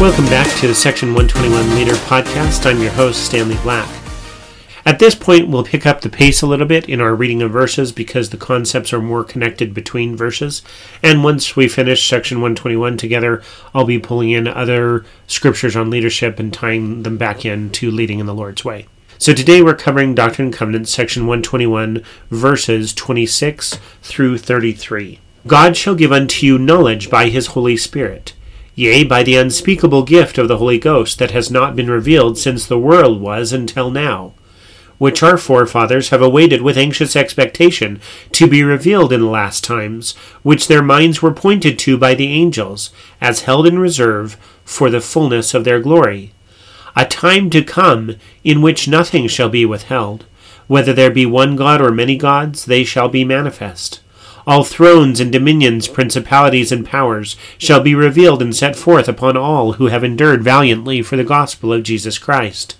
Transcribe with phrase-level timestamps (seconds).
[0.00, 2.64] Welcome back to the Section 121 Leader Podcast.
[2.64, 3.86] I'm your host, Stanley Black.
[4.86, 7.50] At this point, we'll pick up the pace a little bit in our reading of
[7.50, 10.62] verses because the concepts are more connected between verses.
[11.02, 13.42] And once we finish Section 121 together,
[13.74, 18.20] I'll be pulling in other scriptures on leadership and tying them back in to leading
[18.20, 18.86] in the Lord's way.
[19.18, 25.20] So today we're covering Doctrine and Covenants, section 121, verses 26 through 33.
[25.46, 28.32] God shall give unto you knowledge by his Holy Spirit
[28.80, 32.64] yea, by the unspeakable gift of the Holy Ghost that has not been revealed since
[32.64, 34.32] the world was until now,
[34.96, 38.00] which our forefathers have awaited with anxious expectation
[38.32, 42.32] to be revealed in the last times, which their minds were pointed to by the
[42.32, 46.32] angels, as held in reserve for the fullness of their glory.
[46.96, 50.24] A time to come in which nothing shall be withheld.
[50.68, 54.00] Whether there be one God or many gods, they shall be manifest.
[54.50, 59.74] All thrones and dominions, principalities and powers shall be revealed and set forth upon all
[59.74, 62.76] who have endured valiantly for the gospel of Jesus Christ.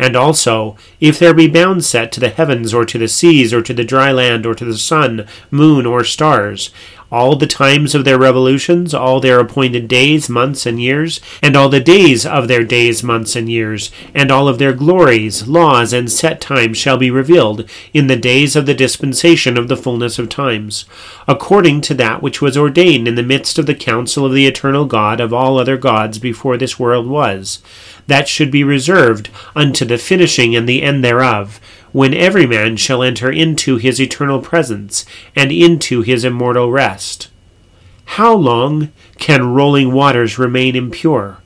[0.00, 3.62] And also, if there be bounds set to the heavens, or to the seas, or
[3.62, 6.70] to the dry land, or to the sun, moon, or stars,
[7.12, 11.68] all the times of their revolutions, all their appointed days, months, and years, and all
[11.68, 16.10] the days of their days, months, and years, and all of their glories, laws, and
[16.10, 20.30] set times shall be revealed in the days of the dispensation of the fullness of
[20.30, 20.86] times,
[21.28, 24.86] according to that which was ordained in the midst of the council of the eternal
[24.86, 27.60] God of all other gods before this world was,
[28.12, 31.58] that should be reserved unto the finishing and the end thereof
[31.92, 37.30] when every man shall enter into his eternal presence and into his immortal rest.
[38.04, 41.38] How long can rolling waters remain impure?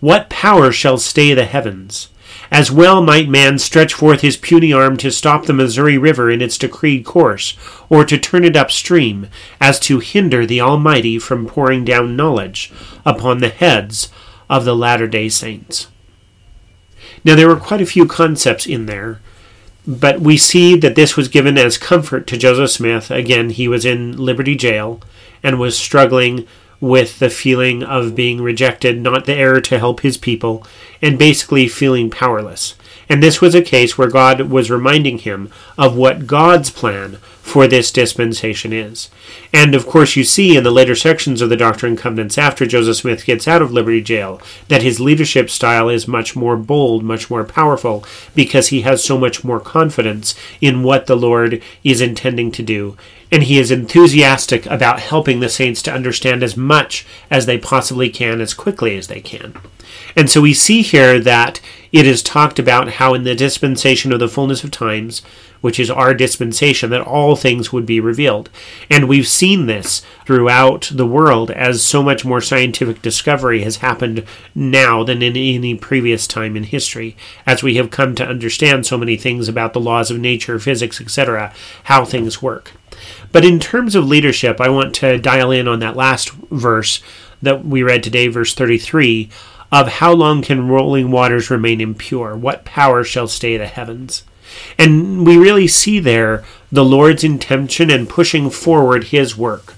[0.00, 2.08] What power shall stay the heavens?
[2.50, 6.40] As well might man stretch forth his puny arm to stop the Missouri River in
[6.40, 7.54] its decreed course,
[7.90, 9.28] or to turn it upstream,
[9.60, 12.72] as to hinder the Almighty from pouring down knowledge
[13.04, 14.08] upon the heads
[14.48, 15.88] of the latter day saints.
[17.28, 19.20] Now, there were quite a few concepts in there
[19.88, 23.10] but we see that this was given as comfort to Joseph Smith.
[23.10, 25.00] Again, he was in Liberty Jail
[25.42, 26.46] and was struggling
[26.78, 30.62] with the feeling of being rejected, not the error to help his people,
[31.00, 32.74] and basically feeling powerless.
[33.08, 37.16] And this was a case where God was reminding him of what God's plan
[37.48, 39.10] for this dispensation is.
[39.52, 42.66] And of course, you see in the later sections of the Doctrine and Covenants after
[42.66, 47.02] Joseph Smith gets out of Liberty Jail that his leadership style is much more bold,
[47.02, 48.04] much more powerful,
[48.34, 52.96] because he has so much more confidence in what the Lord is intending to do.
[53.32, 58.10] And he is enthusiastic about helping the saints to understand as much as they possibly
[58.10, 59.54] can, as quickly as they can.
[60.16, 61.60] And so we see here that
[61.92, 65.22] it is talked about how in the dispensation of the fullness of times,
[65.60, 68.50] which is our dispensation, that all things would be revealed.
[68.90, 74.24] And we've seen this throughout the world as so much more scientific discovery has happened
[74.54, 77.16] now than in any previous time in history,
[77.46, 81.00] as we have come to understand so many things about the laws of nature, physics,
[81.00, 81.52] etc.,
[81.84, 82.72] how things work.
[83.32, 87.02] But in terms of leadership, I want to dial in on that last verse
[87.40, 89.30] that we read today, verse 33
[89.70, 92.36] of how long can rolling waters remain impure?
[92.36, 94.24] What power shall stay the heavens?
[94.78, 99.74] And we really see there the Lord's intention and pushing forward his work.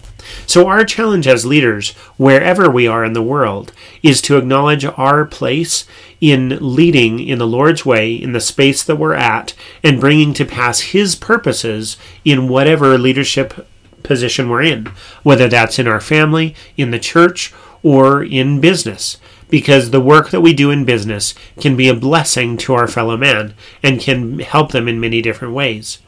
[0.47, 5.25] So, our challenge as leaders, wherever we are in the world, is to acknowledge our
[5.25, 5.87] place
[6.21, 10.45] in leading in the Lord's way, in the space that we're at, and bringing to
[10.45, 13.67] pass His purposes in whatever leadership
[14.03, 14.87] position we're in,
[15.22, 17.53] whether that's in our family, in the church,
[17.83, 19.17] or in business
[19.50, 23.16] because the work that we do in business can be a blessing to our fellow
[23.16, 25.99] man and can help them in many different ways.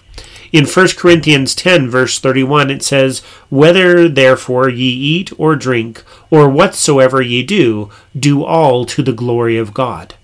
[0.52, 6.48] In 1 Corinthians 10, verse 31, it says, Whether therefore ye eat or drink, or
[6.48, 10.14] whatsoever ye do, do all to the glory of God.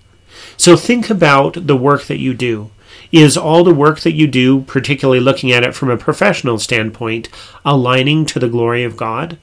[0.55, 2.69] So think about the work that you do.
[3.11, 7.29] Is all the work that you do, particularly looking at it from a professional standpoint,
[7.65, 9.39] aligning to the glory of God?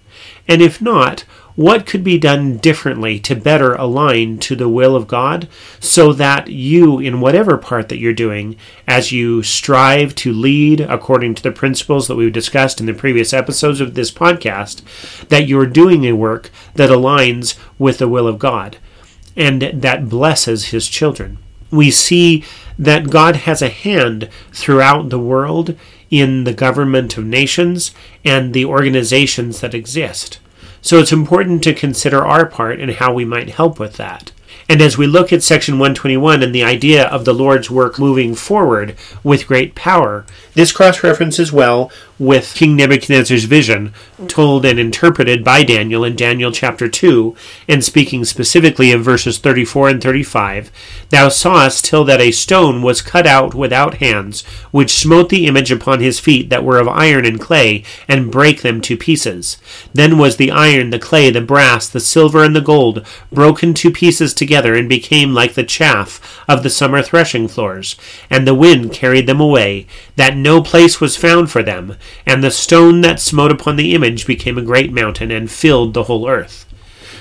[0.46, 1.24] And if not,
[1.56, 5.48] what could be done differently to better align to the will of God
[5.80, 11.34] so that you, in whatever part that you're doing, as you strive to lead according
[11.34, 15.66] to the principles that we've discussed in the previous episodes of this podcast, that you're
[15.66, 18.76] doing a work that aligns with the will of God
[19.34, 21.38] and that blesses His children?
[21.70, 22.44] We see
[22.78, 25.76] that God has a hand throughout the world
[26.10, 27.92] in the government of nations
[28.24, 30.38] and the organizations that exist.
[30.82, 34.30] So it's important to consider our part and how we might help with that.
[34.68, 38.34] And as we look at section 121 and the idea of the Lord's work moving
[38.34, 43.92] forward with great power, this cross references well with King Nebuchadnezzar's vision,
[44.26, 47.36] told and interpreted by Daniel in Daniel chapter 2,
[47.68, 50.72] and speaking specifically of verses 34 and 35
[51.10, 55.70] Thou sawest till that a stone was cut out without hands, which smote the image
[55.70, 59.58] upon his feet that were of iron and clay, and brake them to pieces.
[59.92, 63.90] Then was the iron, the clay, the brass, the silver, and the gold broken to
[63.90, 67.96] pieces together, and became like the chaff of the summer threshing floors.
[68.30, 69.86] And the wind carried them away,
[70.16, 74.26] that no place was found for them and the stone that smote upon the image
[74.26, 76.66] became a great mountain and filled the whole earth.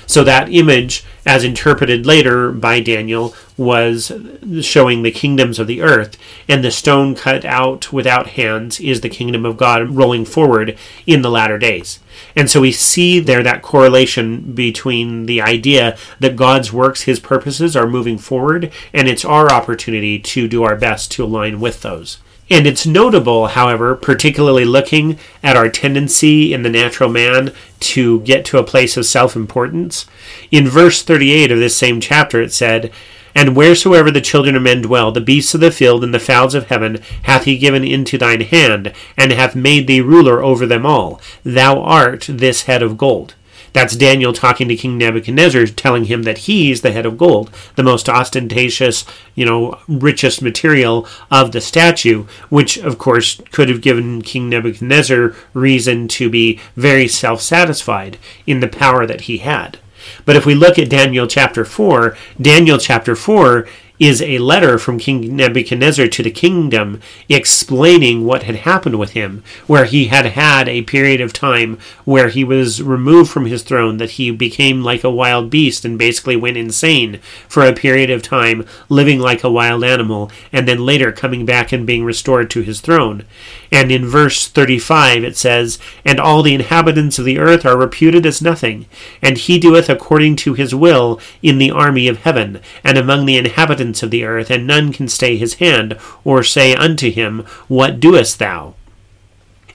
[0.06, 4.12] So that image, as interpreted later by Daniel, was
[4.60, 6.16] showing the kingdoms of the earth,
[6.48, 11.22] and the stone cut out without hands is the kingdom of God rolling forward in
[11.22, 11.98] the latter days.
[12.36, 17.74] And so we see there that correlation between the idea that God's works, his purposes,
[17.74, 22.18] are moving forward, and it's our opportunity to do our best to align with those.
[22.48, 28.44] And it's notable, however, particularly looking at our tendency in the natural man to get
[28.46, 30.06] to a place of self importance.
[30.50, 32.92] In verse 38 of this same chapter, it said,
[33.34, 36.54] And wheresoever the children of men dwell, the beasts of the field and the fowls
[36.54, 40.86] of heaven hath he given into thine hand, and hath made thee ruler over them
[40.86, 41.20] all.
[41.42, 43.34] Thou art this head of gold.
[43.76, 47.82] That's Daniel talking to King Nebuchadnezzar, telling him that he's the head of gold, the
[47.82, 54.22] most ostentatious, you know, richest material of the statue, which, of course, could have given
[54.22, 59.78] King Nebuchadnezzar reason to be very self satisfied in the power that he had.
[60.24, 64.98] But if we look at Daniel chapter 4, Daniel chapter 4 is a letter from
[64.98, 70.68] King Nebuchadnezzar to the kingdom explaining what had happened with him, where he had had
[70.68, 75.02] a period of time where he was removed from his throne, that he became like
[75.02, 79.50] a wild beast and basically went insane for a period of time, living like a
[79.50, 83.24] wild animal, and then later coming back and being restored to his throne.
[83.72, 88.26] And in verse 35 it says, And all the inhabitants of the earth are reputed
[88.26, 88.86] as nothing,
[89.22, 93.36] and he doeth according to his will in the army of heaven, and among the
[93.36, 98.00] inhabitants of the earth, and none can stay his hand, or say unto him, What
[98.00, 98.74] doest thou?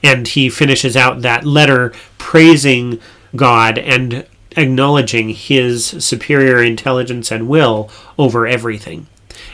[0.02, 3.00] And he finishes out that letter praising
[3.36, 4.26] God and
[4.56, 9.06] acknowledging his superior intelligence and will over everything.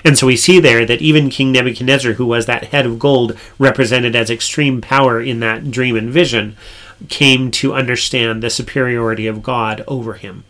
[0.05, 3.39] And so we see there that even King Nebuchadnezzar, who was that head of gold
[3.59, 6.57] represented as extreme power in that dream and vision,
[7.09, 10.45] came to understand the superiority of God over him.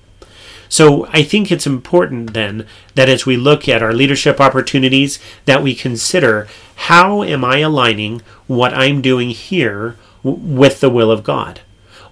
[0.68, 5.62] So I think it's important then that as we look at our leadership opportunities that
[5.62, 11.60] we consider how am I aligning what I'm doing here with the will of God?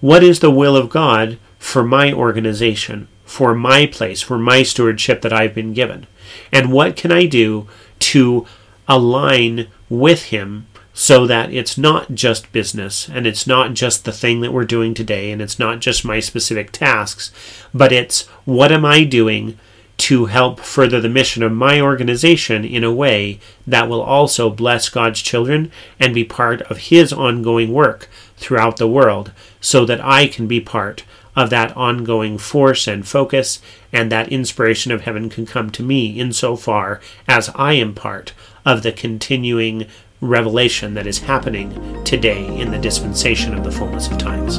[0.01, 5.23] What is the will of God for my organization, for my place, for my stewardship
[5.23, 6.07] that I've been given?
[6.53, 7.69] And what can I do
[8.01, 8.47] to
[8.89, 10.67] align with him
[10.99, 14.95] so that it's not just business and it's not just the thing that we're doing
[14.95, 17.31] today and it's not just my specific tasks,
[17.75, 19.59] but it's what am I doing
[19.99, 24.89] to help further the mission of my organization in a way that will also bless
[24.89, 25.71] God's children
[26.01, 28.09] and be part of His ongoing work
[28.39, 31.05] throughout the world so that I can be part
[31.37, 33.61] of that ongoing force and focus,
[33.93, 38.33] and that inspiration of heaven can come to me insofar as I am part
[38.65, 39.87] of the continuing
[40.27, 44.59] revelation that is happening today in the dispensation of the fullness of times.